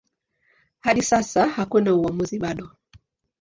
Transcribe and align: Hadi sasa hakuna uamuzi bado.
Hadi 0.79 1.01
sasa 1.01 1.47
hakuna 1.49 1.93
uamuzi 1.93 2.39
bado. 2.39 2.69